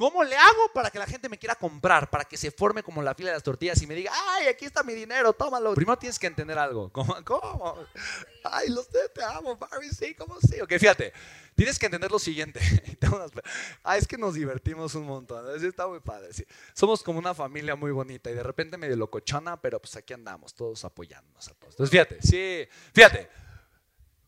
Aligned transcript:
¿Cómo 0.00 0.24
le 0.24 0.34
hago 0.34 0.72
para 0.72 0.90
que 0.90 0.98
la 0.98 1.06
gente 1.06 1.28
me 1.28 1.36
quiera 1.36 1.54
comprar? 1.54 2.08
Para 2.08 2.24
que 2.24 2.38
se 2.38 2.50
forme 2.50 2.82
como 2.82 3.02
la 3.02 3.14
fila 3.14 3.28
de 3.28 3.36
las 3.36 3.42
tortillas 3.42 3.82
y 3.82 3.86
me 3.86 3.94
diga, 3.94 4.10
ay, 4.30 4.46
aquí 4.46 4.64
está 4.64 4.82
mi 4.82 4.94
dinero, 4.94 5.34
tómalo. 5.34 5.74
Primero 5.74 5.98
tienes 5.98 6.18
que 6.18 6.26
entender 6.26 6.58
algo. 6.58 6.90
¿Cómo? 7.26 7.76
Ay, 8.44 8.70
los 8.70 8.88
te 8.88 9.22
amo, 9.22 9.56
Barry, 9.56 9.90
sí, 9.90 10.14
¿cómo 10.14 10.40
sí? 10.40 10.58
Ok, 10.62 10.72
fíjate. 10.78 11.12
Tienes 11.54 11.78
que 11.78 11.84
entender 11.84 12.10
lo 12.10 12.18
siguiente. 12.18 12.60
ah, 13.84 13.98
es 13.98 14.08
que 14.08 14.16
nos 14.16 14.32
divertimos 14.32 14.94
un 14.94 15.04
montón. 15.04 15.44
Está 15.62 15.86
muy 15.86 16.00
padre. 16.00 16.30
Somos 16.72 17.02
como 17.02 17.18
una 17.18 17.34
familia 17.34 17.76
muy 17.76 17.90
bonita 17.90 18.30
y 18.30 18.34
de 18.34 18.42
repente 18.42 18.78
medio 18.78 18.96
locochona, 18.96 19.60
pero 19.60 19.82
pues 19.82 19.96
aquí 19.96 20.14
andamos, 20.14 20.54
todos 20.54 20.82
apoyándonos 20.82 21.46
a 21.46 21.52
todos. 21.52 21.74
Entonces, 21.74 21.90
fíjate, 21.90 22.22
sí, 22.22 22.66
fíjate. 22.94 23.28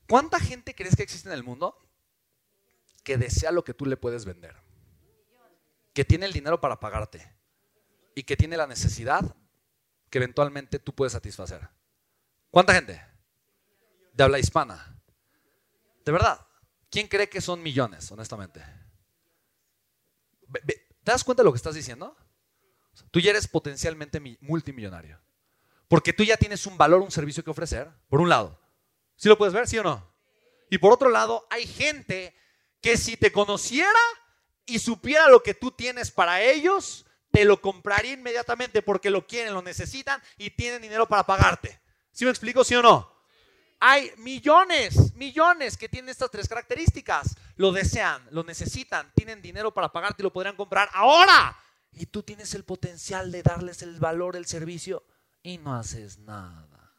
¿Cuánta 0.06 0.38
gente 0.38 0.74
crees 0.74 0.94
que 0.94 1.02
existe 1.02 1.30
en 1.30 1.34
el 1.34 1.42
mundo 1.42 1.78
que 3.02 3.16
desea 3.16 3.50
lo 3.50 3.64
que 3.64 3.72
tú 3.72 3.86
le 3.86 3.96
puedes 3.96 4.26
vender? 4.26 4.61
Que 5.92 6.04
tiene 6.04 6.26
el 6.26 6.32
dinero 6.32 6.60
para 6.60 6.80
pagarte 6.80 7.34
y 8.14 8.22
que 8.24 8.36
tiene 8.36 8.56
la 8.56 8.66
necesidad 8.66 9.36
que 10.10 10.18
eventualmente 10.18 10.78
tú 10.78 10.94
puedes 10.94 11.12
satisfacer. 11.12 11.68
¿Cuánta 12.50 12.74
gente? 12.74 13.02
De 14.12 14.24
habla 14.24 14.38
hispana. 14.38 15.00
De 16.04 16.12
verdad. 16.12 16.46
¿Quién 16.90 17.08
cree 17.08 17.30
que 17.30 17.40
son 17.40 17.62
millones, 17.62 18.12
honestamente? 18.12 18.62
¿Te 20.66 21.10
das 21.10 21.24
cuenta 21.24 21.42
de 21.42 21.46
lo 21.46 21.52
que 21.52 21.56
estás 21.56 21.74
diciendo? 21.74 22.14
Tú 23.10 23.20
ya 23.20 23.30
eres 23.30 23.48
potencialmente 23.48 24.20
multimillonario. 24.42 25.18
Porque 25.88 26.12
tú 26.12 26.24
ya 26.24 26.36
tienes 26.36 26.66
un 26.66 26.76
valor, 26.76 27.00
un 27.00 27.10
servicio 27.10 27.42
que 27.42 27.50
ofrecer, 27.50 27.90
por 28.08 28.20
un 28.20 28.28
lado. 28.28 28.60
¿Sí 29.16 29.28
lo 29.28 29.38
puedes 29.38 29.54
ver, 29.54 29.66
sí 29.66 29.78
o 29.78 29.82
no? 29.82 30.12
Y 30.70 30.78
por 30.78 30.92
otro 30.92 31.08
lado, 31.08 31.46
hay 31.50 31.66
gente 31.66 32.34
que 32.80 32.96
si 32.96 33.16
te 33.16 33.32
conociera 33.32 33.98
y 34.66 34.78
supiera 34.78 35.28
lo 35.28 35.42
que 35.42 35.54
tú 35.54 35.70
tienes 35.70 36.10
para 36.10 36.42
ellos, 36.42 37.06
te 37.30 37.44
lo 37.44 37.60
compraría 37.60 38.12
inmediatamente 38.12 38.82
porque 38.82 39.10
lo 39.10 39.26
quieren, 39.26 39.54
lo 39.54 39.62
necesitan 39.62 40.22
y 40.36 40.50
tienen 40.50 40.82
dinero 40.82 41.08
para 41.08 41.24
pagarte. 41.24 41.80
¿Sí 42.12 42.24
me 42.24 42.30
explico, 42.30 42.62
sí 42.62 42.74
o 42.74 42.82
no? 42.82 43.10
Hay 43.80 44.12
millones, 44.18 45.14
millones 45.16 45.76
que 45.76 45.88
tienen 45.88 46.10
estas 46.10 46.30
tres 46.30 46.48
características. 46.48 47.34
Lo 47.56 47.72
desean, 47.72 48.22
lo 48.30 48.44
necesitan, 48.44 49.10
tienen 49.14 49.42
dinero 49.42 49.74
para 49.74 49.90
pagarte 49.90 50.22
y 50.22 50.24
lo 50.24 50.32
podrían 50.32 50.54
comprar 50.54 50.88
ahora. 50.92 51.56
Y 51.92 52.06
tú 52.06 52.22
tienes 52.22 52.54
el 52.54 52.64
potencial 52.64 53.32
de 53.32 53.42
darles 53.42 53.82
el 53.82 53.98
valor, 53.98 54.36
el 54.36 54.46
servicio 54.46 55.02
y 55.42 55.58
no 55.58 55.74
haces 55.74 56.18
nada. 56.18 56.92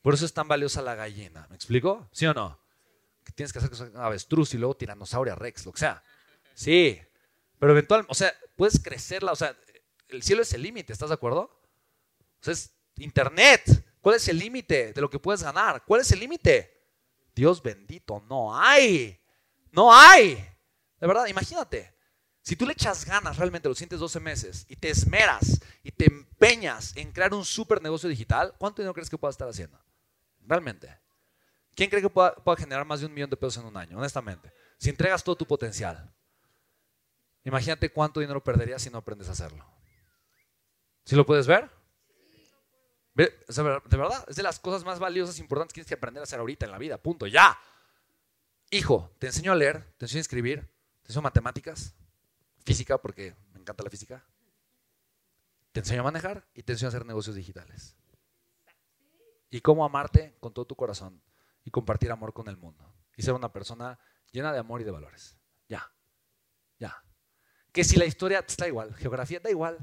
Por 0.00 0.14
eso 0.14 0.24
es 0.24 0.32
tan 0.32 0.48
valiosa 0.48 0.80
la 0.82 0.94
gallina. 0.94 1.46
¿Me 1.50 1.56
explico? 1.56 2.08
¿Sí 2.12 2.26
o 2.26 2.32
no? 2.32 2.58
Que 3.24 3.32
tienes 3.32 3.52
que 3.52 3.58
hacer 3.58 3.70
cosas 3.70 3.90
avestruz 3.96 4.54
y 4.54 4.58
luego 4.58 4.76
tiranosauria 4.76 5.34
rex, 5.34 5.66
lo 5.66 5.72
que 5.72 5.80
sea. 5.80 6.02
Sí, 6.54 7.00
pero 7.58 7.72
eventualmente, 7.72 8.10
o 8.10 8.14
sea, 8.14 8.32
puedes 8.56 8.80
crecerla, 8.82 9.32
o 9.32 9.36
sea, 9.36 9.56
el 10.08 10.22
cielo 10.22 10.42
es 10.42 10.52
el 10.54 10.62
límite, 10.62 10.92
¿estás 10.92 11.10
de 11.10 11.14
acuerdo? 11.14 11.40
O 11.42 12.44
sea, 12.44 12.52
es 12.52 12.72
internet. 12.96 13.62
¿Cuál 14.00 14.16
es 14.16 14.28
el 14.28 14.38
límite 14.38 14.92
de 14.92 15.00
lo 15.00 15.08
que 15.08 15.18
puedes 15.18 15.42
ganar? 15.42 15.82
¿Cuál 15.84 16.02
es 16.02 16.12
el 16.12 16.20
límite? 16.20 16.74
Dios 17.34 17.62
bendito, 17.62 18.22
no 18.28 18.56
hay. 18.56 19.18
No 19.72 19.92
hay. 19.92 20.34
De 21.00 21.06
verdad, 21.06 21.26
imagínate. 21.26 21.94
Si 22.42 22.54
tú 22.54 22.66
le 22.66 22.74
echas 22.74 23.06
ganas 23.06 23.38
realmente 23.38 23.68
los 23.68 23.78
siguientes 23.78 24.00
12 24.00 24.20
meses 24.20 24.66
y 24.68 24.76
te 24.76 24.90
esmeras 24.90 25.60
y 25.82 25.90
te 25.90 26.04
empeñas 26.04 26.94
en 26.96 27.10
crear 27.10 27.32
un 27.32 27.44
super 27.44 27.80
negocio 27.82 28.08
digital, 28.08 28.54
¿cuánto 28.58 28.82
dinero 28.82 28.92
crees 28.92 29.08
que 29.08 29.16
puedas 29.16 29.34
estar 29.34 29.48
haciendo? 29.48 29.82
Realmente. 30.46 30.94
¿Quién 31.74 31.88
cree 31.88 32.02
que 32.02 32.10
pueda, 32.10 32.34
pueda, 32.34 32.58
generar 32.58 32.84
más 32.84 33.00
de 33.00 33.06
un 33.06 33.14
millón 33.14 33.30
de 33.30 33.36
pesos 33.36 33.56
en 33.56 33.64
un 33.64 33.76
año? 33.76 33.96
Honestamente. 33.96 34.52
Si 34.76 34.90
entregas 34.90 35.24
todo 35.24 35.34
tu 35.34 35.46
potencial. 35.46 36.14
Imagínate 37.44 37.92
cuánto 37.92 38.20
dinero 38.20 38.42
perderías 38.42 38.82
si 38.82 38.90
no 38.90 38.98
aprendes 38.98 39.28
a 39.28 39.32
hacerlo. 39.32 39.64
¿Sí 41.04 41.14
lo 41.14 41.26
puedes 41.26 41.46
ver? 41.46 41.70
De 43.14 43.30
verdad, 43.90 44.24
es 44.26 44.36
de 44.36 44.42
las 44.42 44.58
cosas 44.58 44.84
más 44.84 44.98
valiosas 44.98 45.38
e 45.38 45.42
importantes 45.42 45.72
que 45.72 45.78
tienes 45.78 45.88
que 45.88 45.94
aprender 45.94 46.20
a 46.20 46.24
hacer 46.24 46.40
ahorita 46.40 46.66
en 46.66 46.72
la 46.72 46.78
vida. 46.78 46.98
Punto. 46.98 47.26
Ya. 47.26 47.56
Hijo, 48.70 49.14
te 49.18 49.28
enseño 49.28 49.52
a 49.52 49.54
leer, 49.54 49.84
te 49.98 50.06
enseño 50.06 50.18
a 50.18 50.22
escribir, 50.22 50.60
te 51.02 51.08
enseño 51.08 51.22
matemáticas, 51.22 51.94
física, 52.64 52.98
porque 52.98 53.36
me 53.52 53.60
encanta 53.60 53.84
la 53.84 53.90
física. 53.90 54.24
Te 55.70 55.80
enseño 55.80 56.00
a 56.00 56.04
manejar 56.04 56.46
y 56.54 56.62
te 56.62 56.72
enseño 56.72 56.88
a 56.88 56.90
hacer 56.90 57.04
negocios 57.04 57.36
digitales. 57.36 57.96
Y 59.50 59.60
cómo 59.60 59.84
amarte 59.84 60.34
con 60.40 60.52
todo 60.54 60.64
tu 60.64 60.74
corazón 60.74 61.22
y 61.62 61.70
compartir 61.70 62.10
amor 62.10 62.32
con 62.32 62.48
el 62.48 62.56
mundo. 62.56 62.92
Y 63.16 63.22
ser 63.22 63.34
una 63.34 63.52
persona 63.52 63.98
llena 64.32 64.52
de 64.52 64.58
amor 64.58 64.80
y 64.80 64.84
de 64.84 64.90
valores. 64.90 65.36
Ya. 65.68 65.92
Ya. 66.78 67.04
Que 67.74 67.82
si 67.82 67.96
la 67.96 68.04
historia 68.04 68.38
está 68.46 68.68
igual, 68.68 68.94
geografía 68.94 69.40
da 69.40 69.50
igual. 69.50 69.76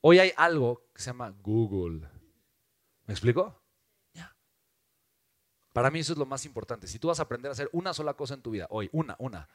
Hoy 0.00 0.18
hay 0.18 0.32
algo 0.34 0.88
que 0.94 1.02
se 1.02 1.10
llama 1.10 1.28
Google. 1.42 2.08
¿Me 3.04 3.12
explico? 3.12 3.62
Para 5.74 5.90
mí 5.90 6.00
eso 6.00 6.12
es 6.12 6.18
lo 6.18 6.24
más 6.24 6.46
importante. 6.46 6.86
Si 6.86 6.98
tú 6.98 7.08
vas 7.08 7.18
a 7.20 7.24
aprender 7.24 7.50
a 7.50 7.52
hacer 7.52 7.68
una 7.72 7.92
sola 7.92 8.14
cosa 8.14 8.32
en 8.32 8.40
tu 8.40 8.50
vida, 8.50 8.66
hoy, 8.70 8.88
una, 8.92 9.14
una, 9.18 9.48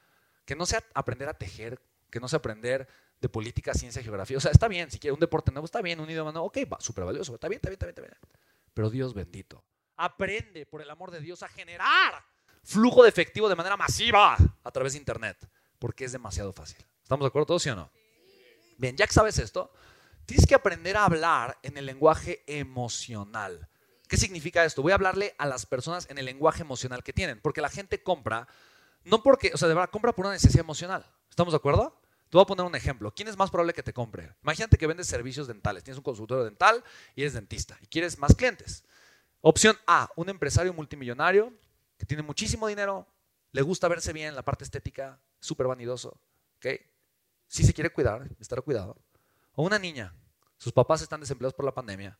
que 0.46 0.56
no 0.56 0.68
sea 0.68 0.84
aprender 0.94 1.30
a 1.30 1.34
tejer, 1.34 1.82
que 2.12 2.20
no 2.20 2.28
sea 2.28 2.38
aprender 2.38 2.88
de 3.20 3.28
política, 3.28 3.74
ciencia, 3.74 4.04
geografía. 4.04 4.38
O 4.38 4.40
sea, 4.40 4.52
está 4.52 4.68
bien, 4.68 4.92
si 4.92 5.00
quieres 5.00 5.16
un 5.16 5.20
deporte 5.20 5.52
nuevo, 5.52 5.66
está 5.66 5.82
bien, 5.82 6.00
un 6.00 6.10
idioma 6.10 6.32
nuevo, 6.32 6.48
ok, 6.48 6.60
va, 6.72 6.80
súper 6.80 7.06
valioso, 7.06 7.34
está 7.34 7.48
bien, 7.48 7.58
está 7.58 7.70
bien, 7.70 7.74
está 7.74 7.86
bien, 7.86 8.14
está 8.14 8.28
bien. 8.28 8.40
Pero 8.74 8.92
Dios 8.92 9.16
bendito, 9.16 9.64
aprende, 9.96 10.68
por 10.68 10.84
el 10.84 10.90
amor 10.92 11.10
de 11.10 11.22
Dios, 11.22 11.42
a 11.42 11.48
generar 11.48 12.24
flujo 12.64 13.02
de 13.02 13.10
efectivo 13.10 13.50
de 13.50 13.56
manera 13.56 13.78
masiva 13.78 14.38
a 14.64 14.72
través 14.72 14.94
de 14.94 15.00
Internet, 15.00 15.38
porque 15.80 16.06
es 16.06 16.12
demasiado 16.12 16.54
fácil. 16.54 16.86
¿Estamos 17.08 17.24
de 17.24 17.28
acuerdo 17.28 17.46
todos, 17.46 17.64
sí 17.64 17.70
o 17.70 17.76
no? 17.76 17.90
Bien, 18.78 18.98
ya 18.98 19.08
que 19.08 19.14
sabes 19.14 19.40
esto, 19.40 19.72
Tienes 20.28 20.46
que 20.46 20.56
aprender 20.56 20.98
a 20.98 21.06
hablar 21.06 21.58
en 21.64 21.78
el 21.78 21.86
lenguaje 21.86 22.44
emocional. 22.48 23.70
¿Qué 24.10 24.18
significa 24.18 24.66
esto? 24.66 24.82
Voy 24.82 24.92
a 24.92 24.96
hablarle 24.96 25.34
a 25.38 25.46
las 25.46 25.66
personas 25.66 26.06
en 26.10 26.18
el 26.18 26.26
lenguaje 26.26 26.64
emocional 26.64 27.02
que 27.02 27.14
tienen, 27.14 27.40
porque 27.40 27.62
la 27.62 27.70
gente 27.70 28.04
compra, 28.04 28.46
no 29.06 29.24
porque, 29.24 29.52
o 29.54 29.58
sea, 29.58 29.70
de 29.70 29.74
verdad, 29.74 29.90
compra 29.90 30.12
por 30.12 30.26
una 30.26 30.34
necesidad 30.34 30.66
emocional. 30.66 31.06
¿Estamos 31.30 31.54
de 31.54 31.56
acuerdo? 31.56 31.98
Te 32.30 32.36
voy 32.36 32.42
a 32.42 32.46
poner 32.46 32.66
un 32.66 32.76
ejemplo. 32.76 33.14
¿Quién 33.16 33.30
es 33.30 33.38
más 33.38 33.50
probable 33.50 33.74
que 33.74 33.84
te 33.84 33.94
compre? 33.94 34.36
Imagínate 34.44 34.78
que 34.78 34.86
vendes 34.86 35.08
servicios 35.08 35.48
dentales. 35.48 35.86
Tienes 35.86 35.98
un 35.98 36.04
consultorio 36.04 36.44
dental 36.44 36.84
y 37.16 37.22
eres 37.22 37.32
dentista 37.32 37.78
y 37.80 37.88
quieres 37.88 38.18
más 38.20 38.36
clientes. 38.36 38.84
Opción 39.40 39.78
A, 39.88 40.10
un 40.18 40.28
empresario 40.28 40.74
multimillonario 40.74 41.54
que 41.98 42.06
tiene 42.06 42.22
muchísimo 42.22 42.68
dinero, 42.68 43.08
le 43.54 43.62
gusta 43.62 43.88
verse 43.88 44.12
bien, 44.12 44.36
la 44.36 44.44
parte 44.44 44.66
estética, 44.66 45.22
súper 45.40 45.68
vanidoso. 45.68 46.20
¿ok? 46.58 46.82
Si 47.48 47.64
se 47.64 47.74
quiere 47.74 47.90
cuidar, 47.90 48.30
estar 48.40 48.62
cuidado. 48.62 48.98
O 49.54 49.64
una 49.64 49.80
niña, 49.80 50.14
sus 50.58 50.74
papás 50.74 51.02
están 51.02 51.20
desempleados 51.22 51.54
por 51.54 51.66
la 51.66 51.74
pandemia, 51.74 52.18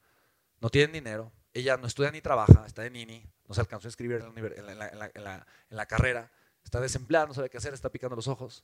no 0.60 0.70
tienen 0.70 0.92
dinero, 0.92 1.32
ella 1.54 1.78
no 1.78 1.88
estudia 1.88 2.12
ni 2.12 2.22
trabaja, 2.22 2.66
está 2.66 2.82
de 2.82 2.90
nini, 2.90 3.24
no 3.48 3.54
se 3.54 3.62
alcanzó 3.62 3.88
a 3.88 3.90
inscribir 3.90 4.24
en 4.24 5.78
la, 5.78 5.86
carrera, 5.86 6.32
está 6.64 6.80
desempleada, 6.80 7.28
no 7.28 7.34
sabe 7.34 7.50
qué 7.50 7.58
hacer, 7.58 7.74
está 7.74 7.90
picando 7.90 8.16
los 8.16 8.28
ojos. 8.28 8.64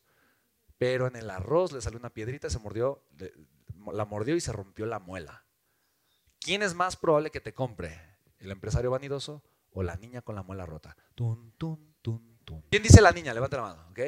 Pero 0.78 1.08
en 1.08 1.16
el 1.16 1.30
arroz 1.30 1.72
le 1.72 1.82
salió 1.82 2.00
una 2.00 2.10
piedrita, 2.10 2.50
se 2.50 2.60
mordió, 2.60 3.04
la 3.92 4.06
mordió 4.06 4.36
y 4.36 4.42
se 4.42 4.52
rompió 4.52 4.86
la 4.86 5.00
muela. 5.00 5.46
¿quién 6.44 6.62
es 6.62 6.76
más 6.76 6.96
probable 6.96 7.32
que 7.32 7.42
te 7.42 7.54
compre? 7.54 8.00
¿El 8.38 8.52
empresario 8.52 8.92
vanidoso 8.92 9.42
o 9.72 9.82
la 9.82 9.96
niña 9.96 10.22
con 10.22 10.36
la 10.36 10.44
muela 10.44 10.66
rota? 10.66 10.96
¿Quién 12.70 12.84
dice 12.84 13.02
la 13.02 13.12
niña? 13.12 13.34
Levanta 13.34 13.58
la 13.58 13.64
mano, 13.64 13.88
¿ok? 13.90 14.00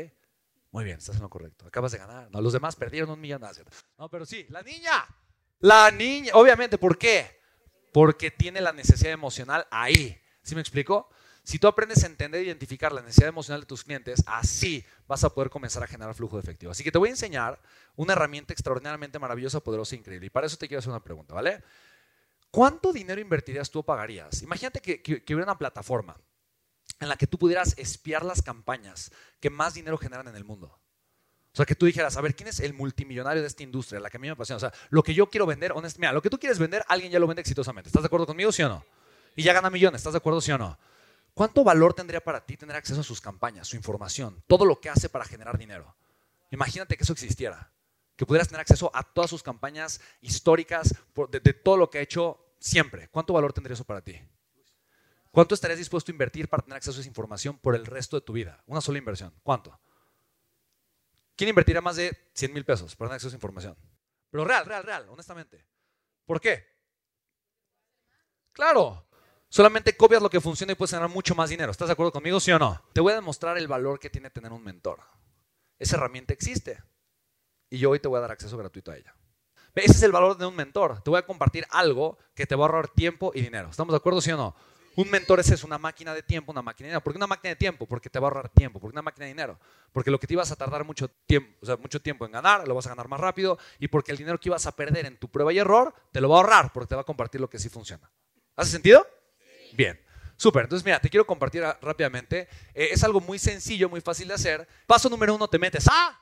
Muy 0.75 0.83
bien, 0.83 0.98
estás 0.98 1.16
en 1.16 1.22
lo 1.22 1.30
correcto. 1.30 1.66
Acabas 1.66 1.94
de 1.94 2.00
ganar. 2.00 2.30
No, 2.31 2.42
los 2.42 2.51
demás 2.51 2.75
perdieron 2.75 3.10
un 3.10 3.22
millón. 3.22 3.42
No, 3.98 4.10
pero 4.10 4.25
sí, 4.25 4.45
la 4.50 4.62
niña. 4.62 5.06
La 5.60 5.89
niña, 5.89 6.33
obviamente, 6.33 6.77
¿por 6.77 6.98
qué? 6.98 7.39
Porque 7.94 8.30
tiene 8.30 8.60
la 8.60 8.74
necesidad 8.74 9.13
emocional 9.13 9.66
ahí. 9.72 10.22
¿Sí 10.44 10.54
me 10.54 10.60
explico? 10.60 11.07
Si 11.44 11.60
tú 11.60 11.69
aprendes 11.69 12.04
a 12.04 12.07
entender 12.07 12.42
e 12.42 12.48
identificar 12.48 12.92
la 12.92 13.01
necesidad 13.01 13.30
emocional 13.30 13.62
de 13.62 13.68
tus 13.68 13.86
clientes, 13.86 14.22
así 14.27 14.86
vas 15.07 15.24
a 15.24 15.30
poder 15.30 15.50
comenzar 15.50 15.81
a 15.81 15.88
generar 15.88 16.13
flujo 16.13 16.36
de 16.36 16.42
efectivo. 16.42 16.74
Así 16.74 16.83
que 16.83 16.92
te 16.92 16.98
voy 16.98 17.07
a 17.07 17.12
enseñar 17.12 17.57
una 17.95 18.12
herramienta 18.12 18.51
extraordinariamente 18.51 19.18
maravillosa, 19.18 19.62
poderosa 19.62 19.95
e 19.95 20.00
increíble. 20.00 20.27
Y 20.27 20.30
para 20.30 20.48
eso 20.48 20.57
te 20.57 20.68
quiero 20.68 20.80
hacer 20.80 20.92
una 20.92 21.01
pregunta, 21.01 21.33
¿vale? 21.33 21.63
¿Cuánto 22.51 22.92
dinero 22.92 23.22
invertirías 23.22 23.72
tú 23.72 23.80
o 23.80 23.83
pagarías? 23.83 24.42
Imagínate 24.42 24.81
que, 24.81 25.01
que, 25.01 25.33
hubiera 25.33 25.45
una 25.45 25.57
plataforma 25.57 26.19
en 27.00 27.09
la 27.09 27.18
que 27.18 27.27
tú 27.27 27.38
pudieras 27.38 27.75
espiar 27.77 28.24
las 28.24 28.42
campañas 28.42 29.12
que 29.39 29.50
más 29.50 29.74
dinero 29.74 29.97
generan 29.97 30.27
en 30.27 30.36
el 30.36 30.44
mundo. 30.44 30.68
O 30.68 31.56
sea, 31.56 31.65
que 31.65 31.75
tú 31.75 31.86
dijeras, 31.86 32.18
a 32.18 32.21
ver, 32.21 32.36
¿quién 32.36 32.50
es 32.50 32.59
el 32.59 32.74
multimillonario 32.74 33.42
de 33.42 33.47
esta 33.47 33.63
industria? 33.63 34.01
La 34.01 34.09
que 34.09 34.18
a 34.18 34.19
mí 34.19 34.27
me 34.27 34.33
apasiona. 34.33 34.57
O 34.57 34.59
sea, 34.59 34.74
lo 34.89 35.03
que 35.03 35.13
yo 35.13 35.30
quiero 35.30 35.45
vender, 35.45 35.71
honestamente, 35.71 36.00
mira, 36.00 36.12
lo 36.12 36.21
que 36.21 36.30
tú 36.30 36.38
quieres 36.38 36.59
vender, 36.59 36.83
alguien 36.89 37.12
ya 37.12 37.19
lo 37.19 37.27
vende 37.27 37.42
exitosamente. 37.42 37.88
¿Estás 37.88 38.03
de 38.03 38.07
acuerdo 38.07 38.25
conmigo, 38.25 38.51
sí 38.51 38.62
o 38.63 38.68
no? 38.68 38.86
Y 39.38 39.44
ya 39.44 39.53
gana 39.53 39.69
millones, 39.69 40.01
¿estás 40.01 40.13
de 40.13 40.18
acuerdo, 40.18 40.42
sí 40.42 40.51
o 40.51 40.57
no? 40.57 40.77
¿Cuánto 41.33 41.63
valor 41.63 41.94
tendría 41.94 42.21
para 42.21 42.45
ti 42.45 42.57
tener 42.57 42.75
acceso 42.75 43.01
a 43.01 43.03
sus 43.03 43.21
campañas, 43.21 43.68
su 43.68 43.75
información, 43.75 44.44
todo 44.48 44.65
lo 44.65 44.80
que 44.80 44.89
hace 44.89 45.09
para 45.09 45.25
generar 45.25 45.57
dinero? 45.57 45.95
Imagínate 46.51 46.95
que 46.95 47.03
eso 47.03 47.13
existiera, 47.13 47.71
que 48.15 48.25
pudieras 48.25 48.48
tener 48.48 48.62
acceso 48.62 48.91
a 48.94 49.03
todas 49.03 49.30
sus 49.30 49.44
campañas 49.44 50.00
históricas, 50.21 50.94
de, 51.30 51.53
todo 51.53 51.77
lo 51.77 51.89
que 51.89 52.00
ha 52.00 52.01
hecho 52.01 52.39
siempre. 52.59 53.09
¿Cuánto 53.09 53.33
valor 53.33 53.51
tendría 53.53 53.74
eso 53.74 53.83
para 53.83 54.01
ti? 54.01 54.21
¿Cuánto 55.36 55.54
estarías 55.54 55.80
dispuesto 55.80 56.10
a 56.10 56.14
invertir 56.14 56.48
para 56.48 56.64
tener 56.64 56.78
acceso 56.78 56.98
a 56.98 57.02
esa 57.02 57.10
información 57.10 57.58
por 57.58 57.76
el 57.76 57.86
resto 57.86 58.16
de 58.16 58.22
tu 58.22 58.32
vida? 58.32 58.64
Una 58.68 58.80
sola 58.80 59.00
inversión. 59.00 59.34
¿Cuánto? 59.44 59.78
¿Quién 61.36 61.50
invertiría 61.50 61.82
más 61.82 61.98
de 61.98 62.30
100 62.36 62.54
mil 62.54 62.64
pesos 62.64 62.96
para 62.96 63.10
tener 63.10 63.16
acceso 63.16 63.28
a 63.28 63.32
esa 63.32 63.36
información? 63.36 63.76
Pero 64.30 64.46
real, 64.46 64.66
real, 64.66 64.84
real, 64.86 65.10
honestamente. 65.10 65.68
¿Por 66.26 66.40
qué? 66.40 66.66
Claro, 68.54 69.06
Solamente 69.50 69.98
copias 69.98 70.22
lo 70.22 70.30
que 70.30 70.40
funciona 70.40 70.72
y 70.72 70.76
puedes 70.76 70.94
ganar 70.94 71.10
mucho 71.10 71.36
más 71.36 71.50
dinero. 71.50 71.70
¿Estás 71.70 71.90
de 71.90 71.94
acuerdo 71.94 72.14
conmigo, 72.14 72.40
sí 72.40 72.52
o 72.52 72.60
no? 72.60 72.82
Te 72.94 73.02
voy 73.02 73.12
a 73.12 73.16
demostrar 73.16 73.58
el 73.58 73.68
valor 73.68 74.00
que 74.00 74.10
tiene 74.10 74.30
tener 74.30 74.54
un 74.54 74.64
mentor. 74.64 75.02
Esa 75.78 75.98
herramienta 75.98 76.34
existe. 76.34 76.82
Y 77.70 77.78
yo 77.78 77.90
hoy 77.90 78.00
te 78.00 78.08
voy 78.08 78.20
a 78.20 78.22
dar 78.22 78.32
acceso 78.32 78.58
gratuito 78.58 78.92
a 78.92 78.98
ella. 78.98 79.14
Ese 79.74 79.92
es 79.92 80.04
el 80.04 80.14
valor 80.14 80.38
de 80.38 80.46
un 80.46 80.56
mentor. 80.56 81.02
Te 81.04 81.10
voy 81.10 81.20
a 81.20 81.26
compartir 81.26 81.66
algo 81.72 82.18
que 82.34 82.46
te 82.46 82.56
va 82.56 82.64
a 82.64 82.68
ahorrar 82.68 82.88
tiempo 82.88 83.34
y 83.36 83.42
dinero. 83.42 83.70
¿Estamos 83.70 83.92
de 83.92 83.98
acuerdo, 83.98 84.22
sí 84.22 84.32
o 84.32 84.38
no? 84.38 84.56
Un 84.95 85.09
mentor 85.09 85.39
es 85.42 85.63
una 85.63 85.77
máquina 85.77 86.13
de 86.13 86.24
tiempo, 86.24 86.51
una 86.51 86.62
máquina 86.62 86.86
de 86.86 86.89
dinero. 86.89 87.03
¿Por 87.03 87.13
qué 87.13 87.18
una 87.18 87.27
máquina 87.27 87.50
de 87.50 87.56
tiempo? 87.56 87.86
Porque 87.86 88.09
te 88.09 88.18
va 88.18 88.27
a 88.27 88.30
ahorrar 88.30 88.50
tiempo. 88.50 88.80
¿Por 88.80 88.89
qué 88.89 88.95
una 88.95 89.01
máquina 89.01 89.25
de 89.25 89.31
dinero? 89.31 89.59
Porque 89.92 90.09
lo 90.09 90.19
que 90.19 90.27
te 90.27 90.33
ibas 90.33 90.51
a 90.51 90.56
tardar 90.56 90.86
mucho 90.86 91.09
tiempo, 91.25 91.57
o 91.62 91.65
sea, 91.65 91.75
mucho 91.77 92.01
tiempo 92.01 92.25
en 92.25 92.31
ganar, 92.31 92.68
lo 92.68 92.75
vas 92.75 92.86
a 92.86 92.89
ganar 92.89 93.07
más 93.07 93.19
rápido. 93.19 93.57
Y 93.80 93.89
porque 93.89 94.12
el 94.12 94.18
dinero 94.18 94.39
que 94.39 94.50
ibas 94.50 94.65
a 94.65 94.75
perder 94.75 95.06
en 95.06 95.18
tu 95.18 95.30
prueba 95.30 95.51
y 95.51 95.59
error, 95.59 95.94
te 96.12 96.21
lo 96.21 96.30
va 96.30 96.38
a 96.38 96.39
ahorrar 96.39 96.74
porque 96.74 96.88
te 96.88 96.95
va 96.95 97.01
a 97.01 97.06
compartir 97.06 97.42
lo 97.42 97.50
que 97.50 97.59
sí 97.59 97.68
funciona. 97.69 98.09
¿Hace 98.56 98.71
sentido? 98.71 99.06
Bien. 99.74 100.00
Súper, 100.38 100.63
entonces 100.63 100.83
mira, 100.83 101.00
te 101.00 101.09
quiero 101.09 101.25
compartir 101.25 101.63
rápidamente. 101.81 102.50
Eh, 102.74 102.89
es 102.91 103.03
algo 103.03 103.21
muy 103.21 103.39
sencillo, 103.39 103.89
muy 103.89 104.01
fácil 104.01 104.27
de 104.27 104.33
hacer. 104.33 104.68
Paso 104.86 105.09
número 105.09 105.33
uno, 105.33 105.48
te 105.48 105.59
metes 105.59 105.88
a... 105.88 106.19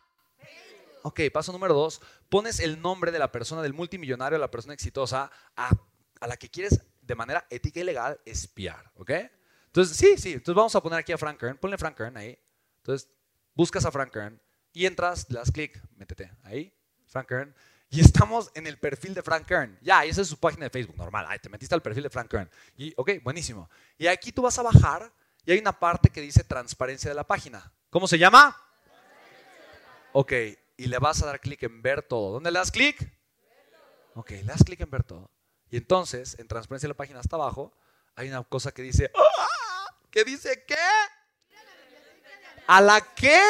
Ok, 1.03 1.19
paso 1.33 1.51
número 1.51 1.73
dos, 1.73 2.01
pones 2.29 2.61
el 2.61 2.81
nombre 2.81 3.11
de 3.11 3.19
la 3.19 3.29
persona, 3.29 3.61
del 3.61 3.73
multimillonario, 3.73 4.37
la 4.37 4.49
persona 4.49 4.73
exitosa, 4.73 5.29
a, 5.57 5.69
la 6.25 6.37
que 6.37 6.49
quieres 6.49 6.79
de 7.05 7.15
manera 7.15 7.45
ética 7.49 7.79
y 7.79 7.83
legal 7.83 8.19
espiar, 8.25 8.91
¿ok? 8.95 9.11
Entonces, 9.67 9.97
sí, 9.97 10.17
sí, 10.17 10.33
entonces 10.33 10.55
vamos 10.55 10.75
a 10.75 10.81
poner 10.81 10.99
aquí 10.99 11.11
a 11.11 11.17
Frank 11.17 11.39
Kern, 11.39 11.57
ponle 11.57 11.77
Frank 11.77 11.97
Kern 11.97 12.15
ahí. 12.17 12.37
Entonces, 12.77 13.09
buscas 13.53 13.85
a 13.85 13.91
Frank 13.91 14.11
Kern 14.11 14.39
y 14.71 14.85
entras, 14.85 15.29
le 15.29 15.39
das 15.39 15.51
clic, 15.51 15.81
métete 15.95 16.31
ahí, 16.43 16.73
Frank 17.07 17.27
Kern. 17.27 17.55
Y 17.89 18.01
estamos 18.01 18.49
en 18.55 18.65
el 18.65 18.79
perfil 18.79 19.13
de 19.13 19.21
Frank 19.21 19.45
Kern. 19.45 19.77
Ya, 19.81 20.03
esa 20.03 20.21
es 20.21 20.27
su 20.27 20.39
página 20.39 20.65
de 20.65 20.71
Facebook, 20.71 20.97
normal. 20.97 21.27
Ay, 21.29 21.37
te 21.37 21.49
metiste 21.49 21.75
al 21.75 21.81
perfil 21.81 22.03
de 22.03 22.09
Frank 22.09 22.29
Kern. 22.29 22.49
Y, 22.75 22.91
ok, 22.97 23.11
buenísimo. 23.21 23.69
Y 23.99 24.07
aquí 24.07 24.31
tú 24.31 24.41
vas 24.41 24.57
a 24.57 24.63
bajar 24.63 25.13
y 25.45 25.51
hay 25.51 25.59
una 25.59 25.77
parte 25.77 26.09
que 26.09 26.21
dice 26.21 26.43
transparencia 26.43 27.09
de 27.09 27.15
la 27.15 27.23
página. 27.23 27.71
¿Cómo 27.89 28.07
se 28.07 28.17
llama? 28.17 28.59
Ok, 30.13 30.33
y 30.77 30.87
le 30.87 30.97
vas 30.97 31.21
a 31.21 31.27
dar 31.27 31.39
clic 31.39 31.61
en 31.63 31.81
ver 31.81 32.01
todo. 32.01 32.33
¿Dónde 32.33 32.51
le 32.51 32.59
das 32.59 32.71
clic? 32.71 32.97
Ok, 34.15 34.31
le 34.31 34.43
das 34.43 34.63
clic 34.63 34.79
en 34.79 34.89
ver 34.89 35.03
todo. 35.03 35.29
Y 35.73 35.77
entonces, 35.77 36.35
en 36.37 36.47
transparencia 36.47 36.85
de 36.85 36.93
la 36.93 36.97
página 36.97 37.19
hasta 37.19 37.35
abajo, 37.35 37.73
hay 38.15 38.29
una 38.29 38.43
cosa 38.43 38.71
que 38.71 38.83
dice, 38.83 39.09
¡Ah! 39.15 39.97
¿qué 40.11 40.23
dice 40.23 40.63
qué? 40.67 40.75
¿A 42.67 42.79
la 42.79 43.01
qué? 43.15 43.41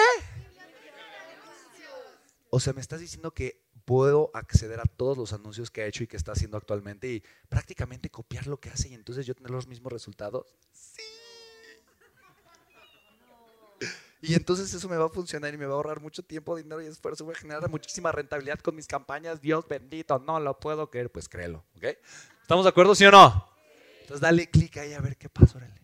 O 2.49 2.61
sea, 2.61 2.71
me 2.71 2.79
estás 2.79 3.01
diciendo 3.01 3.33
que 3.33 3.61
puedo 3.83 4.31
acceder 4.33 4.79
a 4.79 4.85
todos 4.85 5.17
los 5.17 5.33
anuncios 5.33 5.69
que 5.69 5.81
ha 5.81 5.85
hecho 5.85 6.05
y 6.05 6.07
que 6.07 6.15
está 6.15 6.31
haciendo 6.31 6.55
actualmente 6.55 7.09
y 7.09 7.21
prácticamente 7.49 8.09
copiar 8.09 8.47
lo 8.47 8.57
que 8.57 8.69
hace 8.69 8.87
y 8.87 8.93
entonces 8.93 9.25
yo 9.25 9.35
tener 9.35 9.51
los 9.51 9.67
mismos 9.67 9.91
resultados. 9.91 10.55
Sí. 10.71 11.03
Y 14.25 14.35
entonces 14.35 14.73
eso 14.73 14.87
me 14.87 14.95
va 14.95 15.07
a 15.07 15.09
funcionar 15.09 15.53
y 15.53 15.57
me 15.57 15.65
va 15.65 15.73
a 15.73 15.75
ahorrar 15.75 15.99
mucho 15.99 16.23
tiempo, 16.23 16.55
dinero 16.55 16.81
y 16.81 16.85
esfuerzo. 16.85 17.25
Voy 17.25 17.35
a 17.35 17.37
generar 17.37 17.69
muchísima 17.69 18.09
rentabilidad 18.09 18.57
con 18.61 18.73
mis 18.73 18.87
campañas. 18.87 19.41
Dios 19.41 19.67
bendito, 19.67 20.17
no 20.17 20.39
lo 20.39 20.57
puedo 20.61 20.89
creer. 20.89 21.11
Pues 21.11 21.27
créelo, 21.27 21.65
¿ok? 21.75 21.83
¿Estamos 22.41 22.63
de 22.63 22.69
acuerdo, 22.69 22.95
sí 22.95 23.05
o 23.05 23.11
no? 23.11 23.49
Entonces 23.99 24.21
dale 24.21 24.49
clic 24.49 24.77
ahí 24.77 24.93
a 24.93 25.01
ver 25.01 25.17
qué 25.17 25.27
pasa, 25.27 25.57
órale. 25.57 25.81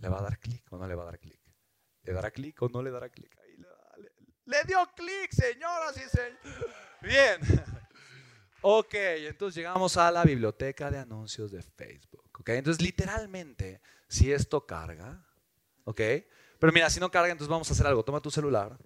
¿Le 0.00 0.08
va 0.08 0.18
a 0.18 0.22
dar 0.22 0.40
clic 0.40 0.64
o 0.72 0.76
no 0.76 0.88
le 0.88 0.96
va 0.96 1.04
a 1.04 1.06
dar 1.06 1.20
clic? 1.20 1.40
¿Le 2.02 2.12
dará 2.12 2.32
clic 2.32 2.60
o 2.62 2.68
no 2.68 2.82
le 2.82 2.90
dará 2.90 3.08
clic? 3.10 3.32
Le 4.46 4.64
dio 4.64 4.78
clic, 4.96 5.30
señoras 5.30 5.96
y 5.96 6.08
señores. 6.08 6.38
Bien. 7.00 7.40
Ok, 8.60 8.94
entonces 8.94 9.54
llegamos 9.54 9.96
a 9.96 10.10
la 10.10 10.24
biblioteca 10.24 10.90
de 10.90 10.98
anuncios 10.98 11.52
de 11.52 11.62
Facebook. 11.62 12.28
Ok, 12.40 12.48
entonces 12.48 12.82
literalmente, 12.82 13.80
si 14.08 14.32
esto 14.32 14.66
carga, 14.66 15.24
ok, 15.84 16.00
pero 16.58 16.72
mira, 16.72 16.90
si 16.90 17.00
no 17.00 17.10
carga, 17.10 17.30
entonces 17.30 17.50
vamos 17.50 17.68
a 17.70 17.72
hacer 17.72 17.86
algo. 17.86 18.02
Toma 18.02 18.20
tu 18.20 18.30
celular, 18.30 18.76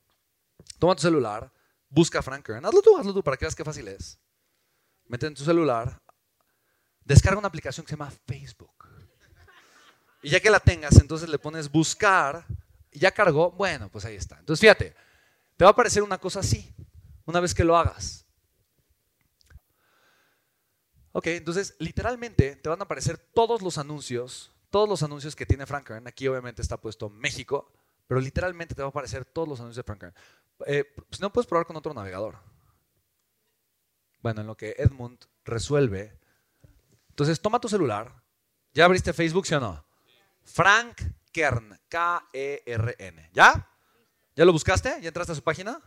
toma 0.78 0.94
tu 0.94 1.02
celular, 1.02 1.52
busca 1.88 2.18
a 2.18 2.22
Frank 2.22 2.44
Kern. 2.44 2.64
Hazlo 2.64 2.82
tú, 2.82 2.96
hazlo 2.96 3.14
tú 3.14 3.22
para 3.22 3.36
que 3.36 3.44
veas 3.44 3.54
qué 3.54 3.64
fácil 3.64 3.88
es. 3.88 4.18
Mete 5.06 5.26
en 5.26 5.34
tu 5.34 5.44
celular, 5.44 6.00
descarga 7.04 7.38
una 7.38 7.48
aplicación 7.48 7.84
que 7.84 7.90
se 7.90 7.96
llama 7.96 8.12
Facebook. 8.26 8.88
Y 10.22 10.30
ya 10.30 10.40
que 10.40 10.50
la 10.50 10.60
tengas, 10.60 10.96
entonces 11.00 11.28
le 11.28 11.38
pones 11.38 11.70
buscar 11.70 12.46
y 12.90 13.00
ya 13.00 13.10
cargó. 13.10 13.50
Bueno, 13.50 13.88
pues 13.90 14.04
ahí 14.04 14.16
está. 14.16 14.38
Entonces 14.38 14.60
fíjate. 14.60 14.94
Te 15.56 15.64
va 15.64 15.70
a 15.70 15.72
aparecer 15.72 16.02
una 16.02 16.18
cosa 16.18 16.40
así, 16.40 16.74
una 17.24 17.40
vez 17.40 17.54
que 17.54 17.64
lo 17.64 17.76
hagas. 17.76 18.26
Ok, 21.12 21.26
entonces 21.28 21.76
literalmente 21.78 22.56
te 22.56 22.68
van 22.68 22.80
a 22.80 22.84
aparecer 22.84 23.18
todos 23.18 23.60
los 23.60 23.76
anuncios, 23.76 24.50
todos 24.72 24.88
los 24.88 25.02
anuncios 25.04 25.36
que 25.36 25.46
tiene 25.46 25.66
Frank 25.66 25.86
Kern. 25.86 26.08
Aquí 26.08 26.26
obviamente 26.26 26.62
está 26.62 26.78
puesto 26.78 27.08
México, 27.10 27.70
pero 28.08 28.20
literalmente 28.20 28.74
te 28.74 28.82
va 28.82 28.86
a 28.86 28.90
aparecer 28.90 29.24
todos 29.24 29.46
los 29.46 29.60
anuncios 29.60 29.76
de 29.76 29.82
Frank 29.84 30.00
Kern. 30.00 30.14
Eh, 30.66 30.92
si 31.10 31.20
no, 31.20 31.32
puedes 31.32 31.46
probar 31.46 31.66
con 31.66 31.76
otro 31.76 31.94
navegador. 31.94 32.38
Bueno, 34.20 34.40
en 34.40 34.48
lo 34.48 34.56
que 34.56 34.74
Edmund 34.78 35.24
resuelve. 35.44 36.18
Entonces, 37.10 37.40
toma 37.40 37.60
tu 37.60 37.68
celular. 37.68 38.12
¿Ya 38.72 38.86
abriste 38.86 39.12
Facebook, 39.12 39.46
sí 39.46 39.54
o 39.54 39.60
no? 39.60 39.84
Frank 40.42 41.02
Kern, 41.30 41.78
K-E-R-N. 41.88 43.30
¿Ya? 43.32 43.68
¿Ya 44.34 44.44
lo 44.44 44.52
buscaste? 44.52 44.98
¿Ya 45.02 45.08
entraste 45.08 45.32
a 45.32 45.36
su 45.36 45.42
página? 45.42 45.80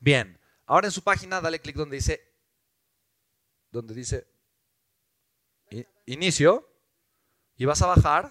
Bien. 0.00 0.40
Ahora 0.66 0.86
en 0.86 0.92
su 0.92 1.02
página 1.02 1.40
dale 1.40 1.60
clic 1.60 1.76
donde 1.76 1.96
dice 1.96 2.32
donde 3.70 3.92
dice 3.92 4.26
inicio 6.06 6.73
y 7.56 7.64
vas 7.64 7.82
a 7.82 7.86
bajar 7.86 8.30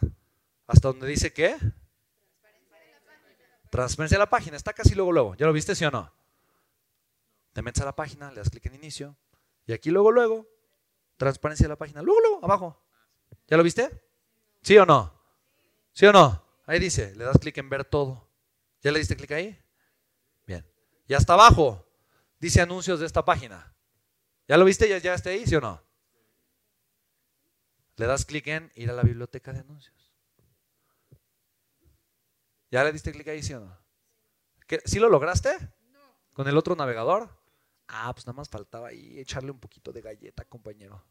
hasta 0.68 0.88
donde 0.89 1.08
dice 1.08 1.34
qué? 1.34 1.58
Transparencia 3.70 4.18
de 4.18 4.20
la 4.20 4.30
página. 4.30 4.56
Está 4.56 4.74
casi 4.74 4.94
luego 4.94 5.12
luego. 5.12 5.36
¿Ya 5.36 5.46
lo 5.46 5.53
viste, 5.53 5.75
sí 5.75 5.84
o 5.86 5.92
no? 5.92 6.13
Te 7.53 7.62
metes 7.62 7.82
a 7.82 7.86
la 7.86 7.96
página, 7.96 8.32
le 8.32 8.38
das 8.38 8.50
clic 8.50 8.65
en 8.65 8.75
inicio 8.75 9.15
y 9.65 9.74
aquí 9.74 9.92
luego 9.92 10.12
luego 10.12 10.48
transparencia 11.18 11.65
de 11.65 11.70
la 11.70 11.75
página. 11.75 12.01
Luego 12.01 12.20
luego 12.22 12.46
abajo. 12.46 12.82
¿Ya 13.48 13.58
lo 13.58 13.63
viste? 13.63 13.89
¿Sí 14.62 14.77
o 14.77 14.86
no? 14.86 15.13
¿Sí 15.92 16.06
o 16.06 16.13
no? 16.13 16.44
Ahí 16.65 16.80
dice, 16.80 17.15
le 17.15 17.25
das 17.25 17.38
clic 17.38 17.58
en 17.58 17.70
ver 17.70 17.86
todo. 17.86 18.27
¿Ya 18.82 18.92
le 18.92 19.00
diste 19.00 19.15
clic 19.15 19.32
ahí? 19.32 19.60
Bien. 20.46 20.65
Y 21.08 21.13
hasta 21.13 21.34
abajo 21.34 21.86
dice 22.39 22.62
anuncios 22.62 23.00
de 23.00 23.06
esta 23.06 23.24
página. 23.24 23.74
¿Ya 24.48 24.58
lo 24.58 24.65
viste? 24.65 24.89
¿Ya, 24.89 24.98
ya 24.98 25.13
está 25.13 25.30
ahí? 25.30 25.46
¿Sí 25.46 25.56
o 25.56 25.62
no? 25.62 25.82
Le 27.95 28.07
das 28.07 28.25
clic 28.25 28.47
en 28.47 28.71
ir 28.75 28.89
a 28.89 28.93
la 28.93 29.03
biblioteca 29.03 29.53
de 29.53 29.59
anuncios. 29.59 30.13
¿Ya 32.71 32.83
le 32.83 32.91
diste 32.91 33.12
clic 33.12 33.27
ahí, 33.27 33.43
sí 33.43 33.53
o 33.53 33.59
no? 33.59 33.77
¿Sí 34.85 35.00
lo 35.00 35.09
lograste? 35.09 35.55
¿Con 36.33 36.47
el 36.47 36.57
otro 36.57 36.75
navegador? 36.75 37.29
Ah, 37.88 38.12
pues 38.13 38.25
nada 38.25 38.38
más 38.38 38.50
faltaba 38.50 38.88
ahí 38.88 39.19
echarle 39.19 39.51
un 39.51 39.59
poquito 39.59 39.91
de 39.91 40.01
galleta, 40.01 40.43
compañero. 40.45 41.03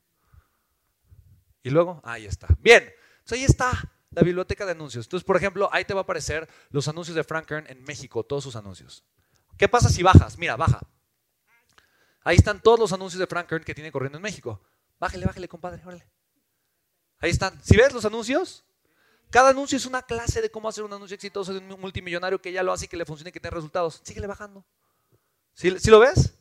Y 1.63 1.71
luego, 1.71 2.01
ahí 2.03 2.27
está. 2.27 2.49
Bien, 2.59 2.83
entonces 3.19 3.39
ahí 3.39 3.45
está 3.45 3.71
la 4.11 4.23
biblioteca 4.23 4.67
de 4.67 4.73
anuncios. 4.73 5.07
Entonces, 5.07 5.25
por 5.25 5.37
ejemplo, 5.37 5.69
ahí 5.73 5.85
te 5.85 5.95
va 5.95 6.01
a 6.01 6.03
aparecer 6.03 6.49
los 6.71 6.89
anuncios 6.89 7.15
de 7.15 7.23
Frank 7.23 7.47
Kern 7.47 7.67
en 7.69 7.85
México, 7.85 8.25
todos 8.25 8.43
sus 8.43 8.57
anuncios. 8.57 9.05
¿Qué 9.57 9.69
pasa 9.69 9.89
si 9.89 10.03
bajas? 10.03 10.39
Mira, 10.39 10.57
baja. 10.57 10.81
Ahí 12.25 12.37
están 12.37 12.61
todos 12.61 12.81
los 12.81 12.93
anuncios 12.93 13.21
de 13.21 13.27
Frank 13.27 13.47
Kern 13.47 13.65
que 13.65 13.75
tiene 13.75 13.93
corriendo 13.93 14.19
en 14.19 14.23
México. 14.23 14.61
Bájale, 14.99 15.27
bájale, 15.27 15.47
compadre, 15.47 15.83
órale. 15.85 16.09
Ahí 17.23 17.31
están. 17.31 17.59
Si 17.63 17.77
ves 17.77 17.93
los 17.93 18.05
anuncios, 18.05 18.65
cada 19.31 19.51
anuncio 19.51 19.79
es 19.79 19.87
una 19.87 20.03
clase 20.03 20.43
de 20.43 20.51
cómo 20.51 20.69
hacer 20.69 20.85
un 20.85 20.93
anuncio 20.93 21.15
exitoso 21.15 21.55
de 21.55 21.61
un 21.61 21.81
multimillonario 21.81 22.43
que 22.43 22.53
ya 22.53 22.63
lo 22.63 22.73
hace 22.73 22.85
y 22.85 22.89
que 22.89 22.97
le 22.97 23.07
funcione 23.07 23.31
y 23.31 23.33
que 23.33 23.41
tenga 23.41 23.55
resultados. 23.55 24.01
Síguele 24.03 24.27
bajando. 24.27 24.65
¿Sí, 25.55 25.71
lo 25.71 26.01
ves? 26.01 26.35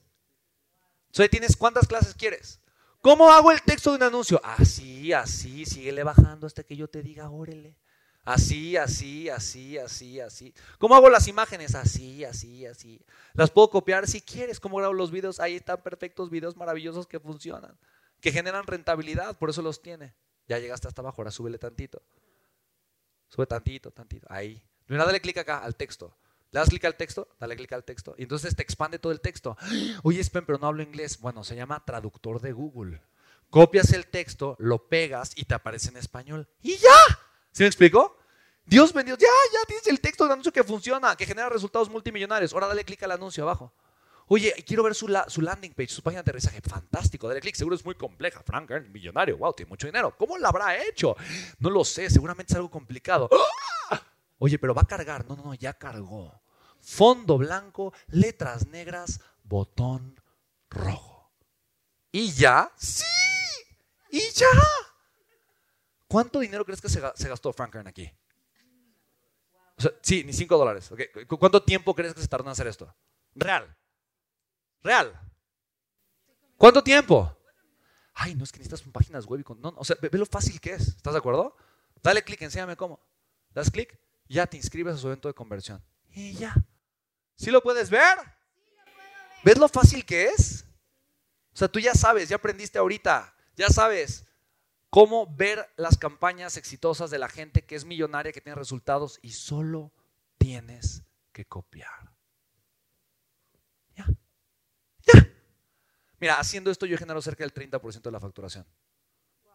Entonces 1.08 1.30
tienes 1.30 1.56
cuántas 1.56 1.88
clases 1.88 2.16
quieres. 2.16 2.60
¿Cómo 3.00 3.32
hago 3.32 3.52
el 3.52 3.62
texto 3.62 3.92
de 3.92 3.98
un 3.98 4.04
anuncio? 4.04 4.42
Así, 4.44 5.14
así, 5.14 5.66
síguele 5.66 6.04
bajando 6.04 6.48
hasta 6.48 6.64
que 6.64 6.76
yo 6.76 6.88
te 6.88 7.04
diga, 7.04 7.30
órele. 7.30 7.76
Así, 8.24 8.76
así, 8.76 9.30
así, 9.30 9.78
así, 9.78 10.20
así. 10.20 10.54
¿Cómo 10.80 10.96
hago 10.96 11.10
las 11.10 11.28
imágenes? 11.28 11.76
Así, 11.76 12.24
así, 12.24 12.66
así. 12.66 13.02
Las 13.34 13.52
puedo 13.52 13.70
copiar 13.70 14.08
si 14.08 14.22
quieres. 14.22 14.60
¿Cómo 14.60 14.78
grabo 14.78 14.94
los 14.94 15.12
videos? 15.12 15.40
Ahí 15.40 15.56
están 15.56 15.82
perfectos 15.82 16.30
videos 16.30 16.58
maravillosos 16.58 17.08
que 17.08 17.20
funcionan, 17.20 17.78
que 18.20 18.32
generan 18.32 18.66
rentabilidad, 18.66 19.38
por 19.38 19.50
eso 19.50 19.62
los 19.62 19.82
tiene. 19.82 20.14
Ya 20.52 20.60
llegaste 20.60 20.86
hasta 20.90 21.02
abajo, 21.02 21.22
ahora 21.22 21.32
súbele 21.32 21.58
tantito. 21.58 22.02
Sube 23.30 23.46
tantito, 23.46 23.90
tantito. 23.90 24.28
Ahí. 24.30 24.62
Mira, 24.90 25.06
dale 25.06 25.22
clic 25.22 25.38
acá 25.38 25.60
al 25.60 25.78
texto. 25.78 26.14
Le 26.52 26.60
das 26.60 26.68
clic 26.68 26.84
al 26.84 26.98
texto, 26.98 27.30
dale 27.40 27.56
clic 27.56 27.72
al 27.72 27.86
texto. 27.86 28.16
Y 28.18 28.24
entonces 28.24 28.54
te 28.54 28.62
expande 28.62 29.00
todo 29.00 29.14
el 29.14 29.22
texto. 29.22 29.56
Oye, 30.04 30.22
Spen, 30.22 30.46
pero 30.46 30.58
no 30.60 30.68
hablo 30.68 30.84
inglés. 30.84 31.22
Bueno, 31.22 31.46
se 31.46 31.56
llama 31.56 31.86
traductor 31.86 32.42
de 32.42 32.52
Google. 32.52 33.02
Copias 33.50 33.94
el 33.94 34.08
texto, 34.08 34.58
lo 34.60 34.90
pegas 34.90 35.32
y 35.38 35.46
te 35.46 35.54
aparece 35.54 35.88
en 35.88 35.96
español. 35.96 36.50
Y 36.62 36.76
ya. 36.76 36.98
¿Sí 37.54 37.64
me 37.64 37.68
explico? 37.68 38.18
Dios 38.66 38.92
bendijo, 38.92 39.18
ya, 39.18 39.28
ya 39.54 39.66
tienes 39.68 39.88
el 39.88 40.02
texto 40.02 40.28
de 40.28 40.34
anuncio 40.34 40.52
que 40.52 40.66
funciona, 40.66 41.16
que 41.16 41.26
genera 41.26 41.48
resultados 41.48 41.90
multimillonarios. 41.90 42.52
Ahora 42.52 42.68
dale 42.68 42.84
clic 42.84 43.02
al 43.04 43.12
anuncio 43.12 43.44
abajo. 43.46 43.74
Oye, 44.34 44.54
quiero 44.66 44.82
ver 44.82 44.96
su, 44.96 45.10
landing 45.10 45.74
page, 45.74 45.90
su 45.90 46.02
página 46.02 46.20
de 46.20 46.30
aterrizaje. 46.30 46.62
Fantástico, 46.62 47.28
dale 47.28 47.42
clic. 47.42 47.54
Seguro 47.54 47.76
es 47.76 47.84
muy 47.84 47.96
compleja. 47.96 48.42
Frank 48.42 48.72
millonario. 48.88 49.38
Wow, 49.38 49.52
tiene 49.52 49.68
mucho 49.68 49.88
dinero. 49.88 50.16
¿Cómo 50.18 50.38
lo 50.38 50.48
habrá 50.48 50.82
hecho? 50.82 51.18
No 51.60 51.70
lo 51.70 51.84
sé, 51.84 52.10
seguramente 52.10 52.54
es 52.54 52.56
algo 52.56 52.72
complicado. 52.72 53.28
¡Ah! 53.90 54.02
Oye, 54.40 54.58
pero 54.58 54.74
va 54.74 54.84
a 54.84 54.88
cargar. 54.88 55.28
No, 55.28 55.36
no, 55.36 55.44
no, 55.44 55.54
ya 55.54 55.74
cargó. 55.74 56.42
Fondo 56.80 57.38
blanco, 57.38 57.92
letras 58.08 58.68
negras, 58.68 59.20
botón 59.44 60.18
rojo. 60.70 61.30
¿Y 62.10 62.32
ya? 62.32 62.72
¡Sí! 62.78 63.04
¿Y 64.12 64.30
ya? 64.32 64.48
¿Cuánto 66.08 66.40
dinero 66.40 66.64
crees 66.64 66.80
que 66.80 66.88
se, 66.88 67.02
gastó 67.02 67.52
Frank 67.52 67.76
aquí? 67.86 68.10
sí, 70.02 70.24
ni 70.24 70.32
5 70.32 70.58
dólares. 70.58 70.90
¿Cuánto 71.28 71.62
tiempo 71.64 71.94
crees 71.94 72.14
que 72.14 72.22
se 72.22 72.30
tardó 72.30 72.46
en 72.46 72.52
hacer 72.52 72.68
esto? 72.68 72.96
Real. 73.36 73.76
Real. 74.84 75.20
¿Cuánto 76.58 76.84
tiempo? 76.84 77.38
Ay, 78.14 78.36
no 78.36 78.44
es 78.44 78.52
que 78.52 78.60
necesitas 78.60 78.88
páginas 78.92 79.26
web 79.26 79.40
y 79.40 79.44
con... 79.44 79.60
No, 79.62 79.74
o 79.78 79.84
sea, 79.84 79.96
ve, 80.02 80.10
lo 80.18 80.26
fácil 80.26 80.60
que 80.60 80.74
es. 80.74 80.90
¿Estás 80.90 81.14
de 81.14 81.20
acuerdo? 81.20 81.56
Dale 82.04 82.24
clic, 82.24 82.42
enséñame 82.42 82.76
cómo. 82.76 83.00
Das 83.54 83.70
clic, 83.70 84.00
ya 84.28 84.48
te 84.48 84.58
inscribes 84.58 84.96
a 84.96 84.98
su 84.98 85.08
evento 85.08 85.28
de 85.28 85.34
conversión. 85.34 85.84
Y 86.12 86.34
ya. 86.34 86.54
¿Sí 87.36 87.52
lo 87.52 87.62
puedes 87.62 87.90
ver? 87.90 88.18
¿Ves 89.44 89.58
lo 89.58 89.68
fácil 89.68 90.06
que 90.06 90.26
es? 90.26 90.66
O 91.54 91.58
sea, 91.58 91.68
tú 91.68 91.80
ya 91.80 91.94
sabes, 91.94 92.30
ya 92.30 92.36
aprendiste 92.36 92.78
ahorita, 92.78 93.36
ya 93.56 93.70
sabes 93.70 94.26
cómo 94.90 95.34
ver 95.36 95.68
las 95.78 95.98
campañas 95.98 96.58
exitosas 96.58 97.10
de 97.10 97.18
la 97.18 97.30
gente 97.30 97.64
que 97.64 97.76
es 97.76 97.86
millonaria, 97.86 98.32
que 98.32 98.42
tiene 98.42 98.56
resultados 98.56 99.20
y 99.22 99.32
solo 99.32 99.92
tienes 100.38 101.04
que 101.32 101.46
copiar. 101.46 102.12
Ya. 103.96 104.06
Ya. 105.14 105.28
Mira, 106.22 106.40
haciendo 106.40 106.70
esto 106.70 106.86
yo 106.86 106.98
genero 106.98 107.20
cerca 107.22 107.44
del 107.44 107.52
30% 107.54 108.04
de 108.04 108.12
la 108.12 108.20
facturación 108.20 108.66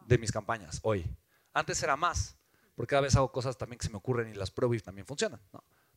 de 0.05 0.19
mis 0.19 0.33
campañas 0.33 0.81
hoy. 0.83 1.07
Antes 1.55 1.81
era 1.83 1.97
más, 1.97 2.37
porque 2.75 2.91
cada 2.91 3.03
vez 3.03 3.15
hago 3.15 3.31
cosas 3.31 3.57
también 3.57 3.79
que 3.79 3.87
se 3.87 3.91
me 3.91 3.99
ocurren 3.99 4.29
y 4.29 4.35
las 4.35 4.51
pruebo 4.51 4.75
y 4.75 4.81
también 4.81 5.07
funcionan. 5.07 5.41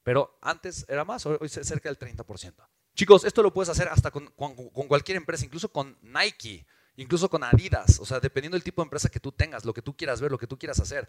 Pero 0.03 0.37
antes 0.41 0.85
era 0.87 1.03
más, 1.03 1.25
hoy, 1.25 1.37
es 1.41 1.53
cerca 1.53 1.89
del 1.89 1.97
30%. 1.97 2.53
Chicos, 2.93 3.25
esto 3.25 3.41
lo 3.41 3.51
puedes 3.51 3.69
hacer 3.69 3.87
hasta 3.87 4.11
con 4.11 4.27
cualquier 4.87 5.17
empresa, 5.17 5.43
incluso 5.43 5.71
con 5.71 5.97
Nike 6.01 6.65
incluso 6.99 7.29
con 7.29 7.43
Adidas, 7.43 7.99
o 7.99 8.05
sea, 8.05 8.19
dependiendo 8.19 8.55
del 8.55 8.63
tipo 8.63 8.81
de 8.81 8.87
empresa 8.87 9.07
que 9.07 9.21
tú 9.21 9.31
tengas, 9.31 9.63
lo 9.63 9.73
que 9.73 9.81
tú 9.81 9.95
quieras 9.95 10.19
ver, 10.19 10.31
lo 10.31 10.37
que 10.37 10.47
tú 10.47 10.59
quieras 10.59 10.79
hacer. 10.81 11.07